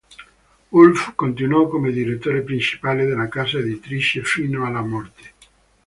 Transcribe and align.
Woolf 0.71 1.13
continuò 1.13 1.67
come 1.67 1.91
direttore 1.91 2.41
principale 2.41 3.05
della 3.05 3.27
casa 3.27 3.59
editrice 3.59 4.23
fino 4.23 4.65
alla 4.65 4.81
morte. 4.81 5.31